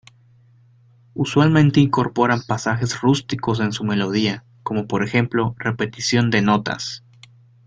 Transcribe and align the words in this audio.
Usualmente 1.13 1.79
incorporan 1.79 2.41
pasajes 2.41 2.99
rústicos 3.01 3.59
en 3.59 3.71
su 3.71 3.83
melodía, 3.83 4.43
como 4.63 4.87
por 4.87 5.03
ejemplo 5.03 5.53
repetición 5.59 6.31
de 6.31 6.41
notas. 6.41 7.03